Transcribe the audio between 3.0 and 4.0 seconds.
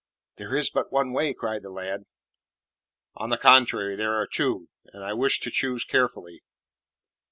"On the contrary,